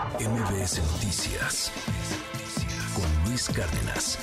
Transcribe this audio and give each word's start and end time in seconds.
MBS 0.00 0.80
Noticias 0.92 1.70
con 2.94 3.28
Luis 3.28 3.50
Cárdenas. 3.50 4.18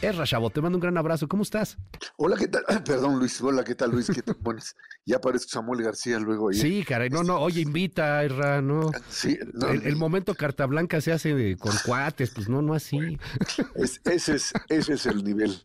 Erra 0.00 0.24
Chavo, 0.24 0.50
te 0.50 0.60
mando 0.60 0.78
un 0.78 0.82
gran 0.82 0.98
abrazo. 0.98 1.28
¿Cómo 1.28 1.44
estás? 1.44 1.78
Hola, 2.16 2.36
¿qué 2.36 2.48
tal? 2.48 2.64
Perdón, 2.84 3.20
Luis. 3.20 3.40
Hola, 3.40 3.62
¿qué 3.62 3.76
tal, 3.76 3.92
Luis? 3.92 4.08
¿Qué 4.12 4.20
te 4.20 4.34
pones? 4.34 4.74
Ya 5.06 5.20
parece 5.20 5.46
Samuel 5.48 5.84
García 5.84 6.18
luego 6.18 6.48
ahí. 6.48 6.56
Sí, 6.56 6.84
caray. 6.84 7.08
No, 7.08 7.22
no, 7.22 7.38
oye, 7.38 7.60
invita, 7.60 8.20
Erra, 8.24 8.60
¿no? 8.60 8.90
Sí. 9.08 9.38
el, 9.70 9.94
momento 9.94 10.34
carta 10.34 10.66
blanca 10.66 11.00
se 11.00 11.12
hace 11.12 11.56
con 11.56 11.72
cuates, 11.86 12.30
pues 12.30 12.48
no, 12.48 12.62
no 12.62 12.74
así. 12.74 12.98
ese, 13.76 14.34
es, 14.34 14.52
ese 14.68 14.92
es 14.94 15.06
el 15.06 15.22
nivel. 15.22 15.56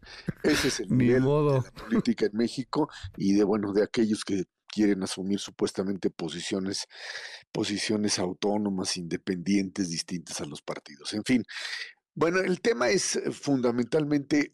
Ese 0.43 0.67
es 0.67 0.79
el 0.81 0.95
nivel 0.95 1.23
de 1.23 1.61
la 1.63 1.71
política 1.71 2.27
en 2.27 2.37
México 2.37 2.89
y 3.15 3.33
de, 3.33 3.43
bueno, 3.43 3.73
de 3.73 3.83
aquellos 3.83 4.23
que 4.23 4.45
quieren 4.67 5.03
asumir 5.03 5.39
supuestamente 5.39 6.09
posiciones, 6.09 6.85
posiciones 7.51 8.19
autónomas, 8.19 8.97
independientes, 8.97 9.89
distintas 9.89 10.41
a 10.41 10.45
los 10.45 10.61
partidos. 10.61 11.13
En 11.13 11.23
fin, 11.23 11.43
bueno, 12.13 12.39
el 12.39 12.61
tema 12.61 12.89
es 12.89 13.15
eh, 13.15 13.31
fundamentalmente 13.31 14.51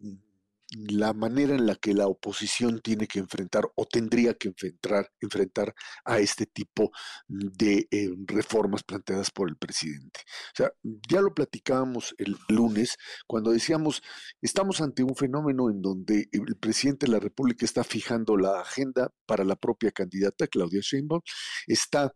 la 0.89 1.13
manera 1.13 1.55
en 1.55 1.65
la 1.65 1.75
que 1.75 1.93
la 1.93 2.07
oposición 2.07 2.81
tiene 2.81 3.07
que 3.07 3.19
enfrentar 3.19 3.69
o 3.75 3.85
tendría 3.85 4.33
que 4.33 4.49
enfrentar, 4.49 5.11
enfrentar 5.19 5.73
a 6.05 6.19
este 6.19 6.45
tipo 6.45 6.91
de 7.27 7.87
eh, 7.91 8.09
reformas 8.25 8.83
planteadas 8.83 9.31
por 9.31 9.49
el 9.49 9.57
presidente. 9.57 10.21
O 10.53 10.55
sea, 10.55 10.71
ya 11.09 11.21
lo 11.21 11.33
platicábamos 11.33 12.15
el 12.17 12.37
lunes 12.49 12.97
cuando 13.27 13.51
decíamos, 13.51 14.01
estamos 14.41 14.81
ante 14.81 15.03
un 15.03 15.15
fenómeno 15.15 15.69
en 15.69 15.81
donde 15.81 16.27
el 16.31 16.55
presidente 16.57 17.05
de 17.05 17.11
la 17.11 17.19
República 17.19 17.65
está 17.65 17.83
fijando 17.83 18.37
la 18.37 18.61
agenda 18.61 19.11
para 19.25 19.43
la 19.43 19.55
propia 19.55 19.91
candidata, 19.91 20.47
Claudia 20.47 20.81
Sheinbaum, 20.81 21.21
está 21.67 22.13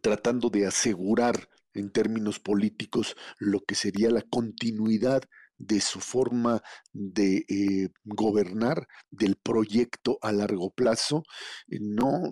tratando 0.00 0.48
de 0.50 0.66
asegurar 0.66 1.48
en 1.74 1.90
términos 1.90 2.38
políticos 2.38 3.16
lo 3.38 3.60
que 3.60 3.74
sería 3.74 4.10
la 4.10 4.22
continuidad 4.22 5.22
de 5.58 5.80
su 5.80 6.00
forma 6.00 6.62
de 6.92 7.44
eh, 7.48 7.88
gobernar, 8.04 8.86
del 9.10 9.36
proyecto 9.36 10.18
a 10.22 10.32
largo 10.32 10.70
plazo, 10.70 11.22
eh, 11.68 11.78
no, 11.80 12.22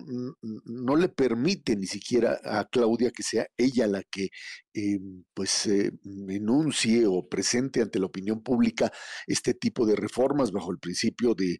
no 0.65 0.95
le 0.95 1.09
permite 1.09 1.75
ni 1.75 1.87
siquiera 1.87 2.39
a 2.43 2.65
Claudia 2.65 3.11
que 3.11 3.23
sea 3.23 3.47
ella 3.57 3.87
la 3.87 4.03
que 4.03 4.29
eh, 4.73 4.99
pues 5.33 5.67
enuncie 5.67 7.05
o 7.07 7.27
presente 7.27 7.81
ante 7.81 7.99
la 7.99 8.07
opinión 8.07 8.41
pública 8.41 8.91
este 9.27 9.53
tipo 9.53 9.85
de 9.85 9.95
reformas 9.95 10.51
bajo 10.51 10.71
el 10.71 10.79
principio 10.79 11.35
de 11.35 11.57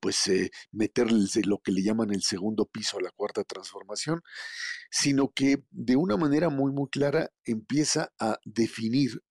pues 0.00 0.30
meterle 0.70 1.26
lo 1.44 1.58
que 1.58 1.72
le 1.72 1.82
llaman 1.82 2.12
el 2.12 2.22
segundo 2.22 2.66
piso 2.66 2.98
a 2.98 3.02
la 3.02 3.10
cuarta 3.10 3.44
transformación, 3.44 4.22
sino 4.90 5.32
que 5.32 5.64
de 5.70 5.96
una 5.96 6.16
manera 6.16 6.48
muy 6.50 6.72
muy 6.72 6.88
clara 6.88 7.30
empieza 7.44 8.12
a 8.18 8.38
definir 8.44 9.22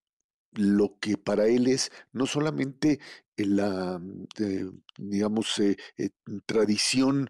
lo 0.53 0.97
que 0.99 1.17
para 1.17 1.47
él 1.47 1.67
es 1.67 1.91
no 2.11 2.25
solamente 2.25 2.99
la, 3.45 3.99
mm, 3.99 4.27
eh, 4.39 4.69
digamos, 4.97 5.57
eh, 5.59 5.77
eh, 5.97 6.09
tradición 6.45 7.29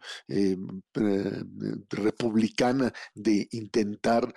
republicana 1.90 2.92
de 3.14 3.48
intentar 3.52 4.34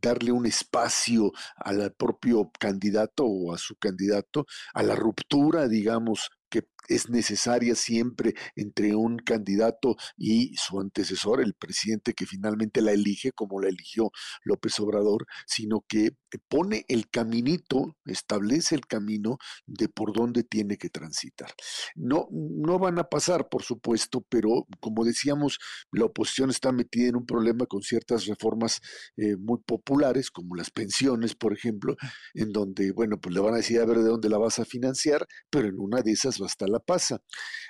darle 0.00 0.32
un 0.32 0.46
espacio 0.46 1.32
al 1.56 1.92
propio 1.94 2.50
candidato 2.58 3.24
o 3.24 3.54
a 3.54 3.58
su 3.58 3.76
candidato, 3.76 4.46
a 4.74 4.82
la 4.82 4.94
ruptura, 4.94 5.68
digamos, 5.68 6.30
que 6.50 6.68
es 6.88 7.08
necesaria 7.10 7.74
siempre 7.74 8.34
entre 8.56 8.96
un 8.96 9.18
candidato 9.18 9.96
y 10.16 10.54
su 10.56 10.80
antecesor, 10.80 11.40
el 11.40 11.54
presidente 11.54 12.14
que 12.14 12.26
finalmente 12.26 12.82
la 12.82 12.92
elige, 12.92 13.32
como 13.32 13.60
la 13.60 13.68
eligió 13.68 14.10
López 14.42 14.78
Obrador, 14.80 15.26
sino 15.46 15.84
que 15.86 16.16
pone 16.48 16.84
el 16.88 17.08
caminito, 17.08 17.96
establece 18.04 18.74
el 18.74 18.86
camino 18.86 19.38
de 19.66 19.88
por 19.88 20.12
dónde 20.12 20.42
tiene 20.44 20.76
que 20.76 20.90
transitar. 20.90 21.50
No, 21.94 22.28
no 22.30 22.78
van 22.78 22.98
a 22.98 23.04
pasar, 23.04 23.48
por 23.48 23.62
supuesto, 23.62 24.24
pero 24.28 24.66
como 24.80 25.04
decíamos, 25.04 25.58
la 25.92 26.06
oposición 26.06 26.50
está 26.50 26.72
metida 26.72 27.08
en 27.08 27.16
un 27.16 27.26
problema 27.26 27.66
con 27.66 27.82
ciertas 27.82 28.26
reformas 28.26 28.80
eh, 29.16 29.36
muy 29.36 29.58
populares, 29.64 30.30
como 30.30 30.54
las 30.54 30.70
pensiones, 30.70 31.34
por 31.34 31.52
ejemplo, 31.52 31.96
en 32.34 32.52
donde, 32.52 32.92
bueno, 32.92 33.18
pues 33.20 33.34
le 33.34 33.40
van 33.40 33.54
a 33.54 33.58
decir 33.58 33.80
a 33.80 33.86
ver 33.86 33.98
de 33.98 34.08
dónde 34.08 34.28
la 34.28 34.38
vas 34.38 34.58
a 34.58 34.64
financiar, 34.64 35.26
pero 35.50 35.68
en 35.68 35.78
una 35.78 36.02
de 36.02 36.12
esas 36.12 36.40
va 36.40 36.44
a 36.44 36.48
estar 36.48 36.68
la 36.68 36.77
pasa. 36.80 37.22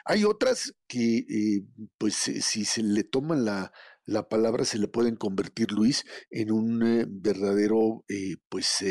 Hay 0.05 0.25
otras 0.25 0.75
que, 0.87 1.19
eh, 1.19 1.65
pues, 1.99 2.15
si 2.15 2.65
se 2.65 2.83
le 2.83 3.05
toman 3.05 3.45
la, 3.45 3.73
la 4.05 4.27
palabra 4.29 4.65
se 4.65 4.79
le 4.79 4.89
pueden 4.89 5.17
convertir, 5.17 5.71
Luis, 5.71 6.05
en 6.31 6.51
un 6.51 6.83
eh, 6.83 7.05
verdadero 7.07 8.05
eh, 8.09 8.37
pues 8.49 8.83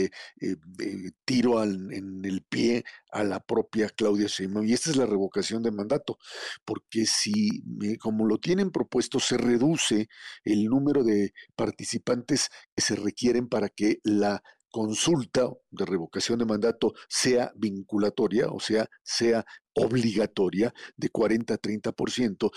tiro 1.26 1.64
en 1.64 2.24
el 2.24 2.44
pie 2.44 2.84
a 3.12 3.24
la 3.24 3.40
propia 3.40 3.90
Claudia 3.90 4.28
Sheinbaum. 4.28 4.68
Y 4.68 4.74
esta 4.74 4.92
es 4.92 4.96
la 4.96 5.08
revocación 5.08 5.64
de 5.64 5.72
mandato, 5.72 6.20
porque 6.66 7.08
si, 7.08 7.64
como 8.00 8.28
lo 8.28 8.38
tienen 8.38 8.72
propuesto, 8.72 9.20
se 9.20 9.38
reduce 9.38 10.08
el 10.44 10.66
número 10.66 11.04
de 11.04 11.34
participantes 11.56 12.50
que 12.76 12.84
se 12.84 12.96
requieren 12.96 13.48
para 13.48 13.70
que 13.70 14.00
la 14.04 14.44
consulta 14.72 15.50
de 15.72 15.86
revocación 15.86 16.40
de 16.40 16.46
mandato 16.46 16.94
sea 17.08 17.52
vinculatoria, 17.56 18.48
o 18.50 18.60
sea, 18.60 18.88
sea 19.04 19.46
obligatoria 19.74 20.74
de 20.96 21.10
40 21.10 21.54
a 21.54 21.58
30%, 21.58 22.52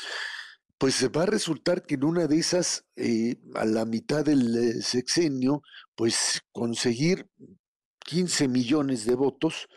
pues 0.78 1.10
va 1.14 1.24
a 1.24 1.26
resultar 1.26 1.84
que 1.84 1.96
en 1.96 2.04
una 2.04 2.26
de 2.26 2.38
esas, 2.38 2.86
eh, 2.96 3.36
a 3.54 3.66
la 3.66 3.84
mitad 3.84 4.24
del 4.24 4.56
eh, 4.56 4.82
sexenio, 4.82 5.62
pues 5.94 6.40
conseguir 6.52 7.28
15 7.98 8.48
millones 8.48 9.04
de 9.04 9.14
votos 9.14 9.68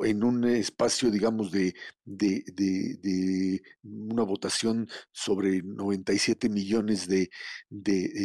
en 0.00 0.24
un 0.24 0.44
espacio, 0.44 1.10
digamos, 1.10 1.50
de, 1.50 1.74
de, 2.04 2.42
de, 2.52 3.62
una 3.82 4.22
votación 4.22 4.88
sobre 5.12 5.62
97 5.62 6.48
millones 6.48 7.08
de, 7.08 7.30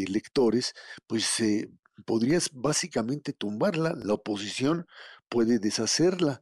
electores, 0.03 0.73
pues 1.07 1.39
eh, 1.39 1.69
podrías 2.05 2.49
básicamente 2.53 3.33
tumbarla, 3.33 3.95
la 4.03 4.13
oposición 4.13 4.85
puede 5.29 5.59
deshacerla. 5.59 6.41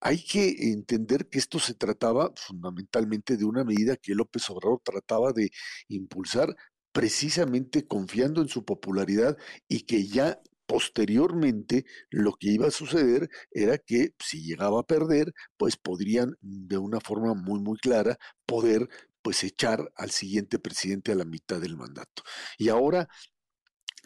Hay 0.00 0.24
que 0.24 0.72
entender 0.72 1.28
que 1.28 1.38
esto 1.38 1.58
se 1.58 1.74
trataba 1.74 2.32
fundamentalmente 2.36 3.36
de 3.36 3.44
una 3.44 3.64
medida 3.64 3.96
que 3.96 4.14
López 4.14 4.48
Obrador 4.50 4.80
trataba 4.84 5.32
de 5.32 5.50
impulsar 5.88 6.56
precisamente 6.92 7.86
confiando 7.86 8.42
en 8.42 8.48
su 8.48 8.64
popularidad 8.64 9.36
y 9.68 9.82
que 9.82 10.06
ya 10.06 10.40
posteriormente 10.66 11.84
lo 12.10 12.32
que 12.34 12.50
iba 12.50 12.66
a 12.68 12.70
suceder 12.70 13.28
era 13.50 13.78
que 13.78 14.14
si 14.18 14.42
llegaba 14.42 14.80
a 14.80 14.86
perder, 14.86 15.32
pues 15.56 15.76
podrían 15.76 16.36
de 16.40 16.78
una 16.78 17.00
forma 17.00 17.34
muy 17.34 17.60
muy 17.60 17.78
clara 17.78 18.18
poder 18.46 18.88
pues 19.22 19.44
echar 19.44 19.92
al 19.96 20.10
siguiente 20.10 20.58
presidente 20.58 21.12
a 21.12 21.14
la 21.14 21.24
mitad 21.24 21.60
del 21.60 21.76
mandato. 21.76 22.22
Y 22.58 22.68
ahora 22.68 23.08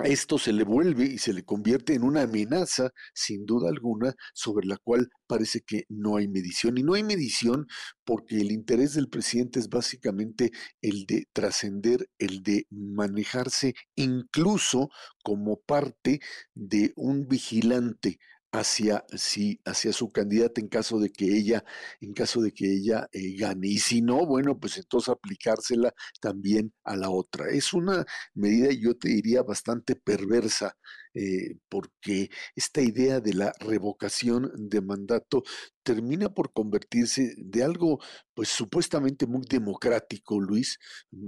esto 0.05 0.39
se 0.39 0.53
le 0.53 0.65
vuelve 0.65 1.05
y 1.05 1.19
se 1.19 1.33
le 1.33 1.45
convierte 1.45 1.95
en 1.95 2.03
una 2.03 2.23
amenaza, 2.23 2.91
sin 3.15 3.47
duda 3.47 3.71
alguna, 3.71 4.15
sobre 4.35 4.67
la 4.67 4.77
cual 4.77 5.09
parece 5.27 5.63
que 5.63 5.85
no 5.89 6.17
hay 6.17 6.29
medición. 6.29 6.77
Y 6.79 6.83
no 6.83 6.95
hay 6.95 7.03
medición 7.03 7.67
porque 8.05 8.37
el 8.37 8.53
interés 8.53 8.95
del 8.95 9.09
presidente 9.09 9.59
es 9.59 9.69
básicamente 9.69 10.51
el 10.83 11.07
de 11.07 11.27
trascender, 11.33 12.09
el 12.19 12.43
de 12.43 12.67
manejarse 12.71 13.75
incluso 13.95 14.91
como 15.23 15.61
parte 15.61 16.21
de 16.55 16.93
un 16.97 17.27
vigilante 17.27 18.19
hacia, 18.59 19.05
sí, 19.17 19.61
hacia 19.65 19.93
su 19.93 20.11
candidata 20.11 20.61
en 20.61 20.69
caso 20.69 20.99
de 20.99 21.11
que 21.11 21.27
ella, 21.27 21.65
en 22.01 22.13
caso 22.15 22.41
de 22.41 22.53
que 22.53 22.73
ella 22.73 23.09
eh, 23.13 23.37
gane. 23.37 23.69
Y 23.69 23.79
si 23.79 24.03
no, 24.03 24.27
bueno, 24.27 24.59
pues 24.59 24.77
entonces 24.79 25.11
aplicársela 25.11 25.93
también 26.21 26.73
a 26.85 26.97
la 26.97 27.11
otra. 27.11 27.49
Es 27.51 27.73
una 27.73 28.05
medida, 28.35 28.71
yo 28.73 28.97
te 28.97 29.09
diría, 29.09 29.43
bastante 29.43 29.97
perversa 29.97 30.77
eh, 31.17 31.57
porque 31.71 32.29
esta 32.55 32.83
idea 32.83 33.21
de 33.21 33.33
la 33.33 33.53
revocación 33.59 34.53
de 34.55 34.83
mandato 34.83 35.45
termina 35.83 36.29
por 36.29 36.53
convertirse 36.53 37.35
de 37.39 37.63
algo, 37.63 38.01
pues 38.35 38.51
supuestamente 38.51 39.27
muy 39.27 39.43
democrático, 39.49 40.39
Luis, 40.39 40.79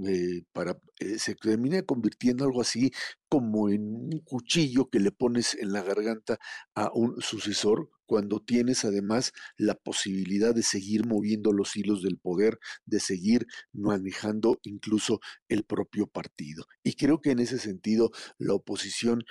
eh, 0.05 0.43
para, 0.53 0.77
eh, 0.99 1.17
se 1.17 1.33
termina 1.33 1.81
convirtiendo 1.81 2.45
algo 2.45 2.61
así 2.61 2.91
como 3.29 3.69
en 3.69 3.81
un 3.95 4.19
cuchillo 4.23 4.89
que 4.89 4.99
le 4.99 5.11
pones 5.11 5.55
en 5.55 5.71
la 5.71 5.81
garganta 5.81 6.37
a 6.75 6.91
un 6.93 7.19
sucesor 7.21 7.89
cuando 8.05 8.39
tienes 8.39 8.85
además 8.85 9.31
la 9.55 9.75
posibilidad 9.75 10.53
de 10.53 10.63
seguir 10.63 11.05
moviendo 11.07 11.51
los 11.51 11.75
hilos 11.75 12.03
del 12.03 12.17
poder, 12.17 12.59
de 12.85 12.99
seguir 12.99 13.45
manejando 13.71 14.59
incluso 14.63 15.19
el 15.47 15.63
propio 15.63 16.07
partido. 16.07 16.65
Y 16.83 16.93
creo 16.93 17.21
que 17.21 17.31
en 17.31 17.39
ese 17.39 17.59
sentido 17.59 18.11
la 18.39 18.55
oposición 18.55 19.23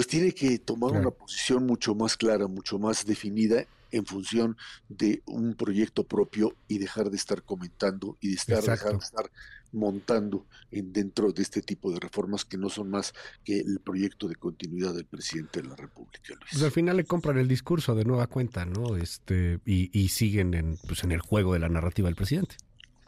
pues 0.00 0.08
tiene 0.08 0.32
que 0.32 0.58
tomar 0.58 0.92
una 0.92 1.10
posición 1.10 1.66
mucho 1.66 1.94
más 1.94 2.16
clara, 2.16 2.46
mucho 2.46 2.78
más 2.78 3.04
definida 3.04 3.66
en 3.90 4.06
función 4.06 4.56
de 4.88 5.22
un 5.26 5.52
proyecto 5.52 6.04
propio 6.04 6.56
y 6.68 6.78
dejar 6.78 7.10
de 7.10 7.18
estar 7.18 7.42
comentando 7.42 8.16
y 8.18 8.28
de 8.28 8.34
estar, 8.36 8.62
dejar 8.62 8.92
de 8.92 9.04
estar 9.04 9.30
montando 9.72 10.46
en 10.70 10.90
dentro 10.94 11.32
de 11.32 11.42
este 11.42 11.60
tipo 11.60 11.92
de 11.92 12.00
reformas 12.00 12.46
que 12.46 12.56
no 12.56 12.70
son 12.70 12.88
más 12.88 13.12
que 13.44 13.60
el 13.60 13.78
proyecto 13.80 14.26
de 14.26 14.36
continuidad 14.36 14.94
del 14.94 15.04
presidente 15.04 15.60
de 15.60 15.68
la 15.68 15.76
República, 15.76 16.28
Luis. 16.28 16.48
Pues 16.50 16.62
al 16.62 16.72
final 16.72 16.96
le 16.96 17.04
compran 17.04 17.36
el 17.36 17.46
discurso 17.46 17.94
de 17.94 18.06
nueva 18.06 18.26
cuenta, 18.26 18.64
¿no? 18.64 18.96
Este, 18.96 19.60
y, 19.66 19.90
y 19.92 20.08
siguen 20.08 20.54
en, 20.54 20.78
pues 20.88 21.04
en 21.04 21.12
el 21.12 21.20
juego 21.20 21.52
de 21.52 21.58
la 21.58 21.68
narrativa 21.68 22.08
del 22.08 22.16
presidente 22.16 22.56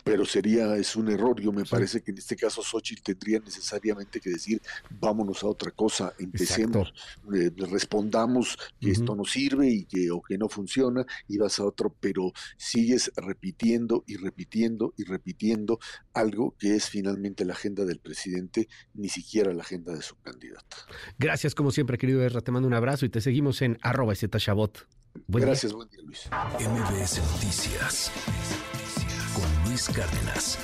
pero 0.04 0.24
sería, 0.24 0.76
es 0.76 0.96
un 0.96 1.10
error. 1.10 1.40
Yo 1.40 1.52
me 1.52 1.64
parece 1.64 2.02
que 2.02 2.10
en 2.10 2.18
este 2.18 2.36
caso 2.36 2.62
Xochitl 2.62 3.02
tendría 3.02 3.38
necesariamente 3.40 4.20
que 4.20 4.30
decir, 4.30 4.60
vámonos 4.90 5.42
a 5.42 5.46
otra 5.46 5.70
cosa, 5.70 6.12
empecemos, 6.18 6.92
eh, 7.34 7.50
respondamos 7.56 8.58
que 8.80 8.90
esto 8.90 9.14
no 9.14 9.24
sirve 9.24 9.68
y 9.68 9.84
que, 9.84 10.10
o 10.10 10.22
que 10.22 10.38
no 10.38 10.48
funciona, 10.48 11.04
y 11.28 11.38
vas 11.38 11.58
a 11.58 11.64
otro, 11.64 11.94
pero 12.00 12.32
sigues 12.56 13.12
repitiendo 13.16 14.04
y 14.06 14.16
repitiendo 14.16 14.94
y 14.96 15.04
repitiendo 15.04 15.78
algo 16.14 16.54
que 16.58 16.74
es 16.74 16.88
finalmente 16.88 17.44
la 17.44 17.52
agenda 17.52 17.84
del 17.84 17.98
presidente, 17.98 18.68
ni 18.94 19.08
siquiera 19.08 19.52
la 19.52 19.62
agenda 19.62 19.92
de 19.92 20.02
su 20.02 20.16
candidato. 20.20 20.76
Gracias, 21.18 21.54
como 21.54 21.70
siempre, 21.70 21.98
querido 21.98 22.22
Erra, 22.22 22.40
te 22.40 22.50
mando 22.50 22.68
un 22.68 22.74
abrazo 22.74 23.06
y 23.06 23.08
te 23.08 23.20
seguimos 23.20 23.62
en 23.62 23.78
arroba 23.82 24.14
Gracias, 25.28 25.72
buen 25.72 25.88
día, 25.88 26.00
Luis. 26.02 26.28
MBS 26.58 27.18
Noticias 27.32 28.10
Luis 29.72 29.88
Cárdenas. 29.88 30.58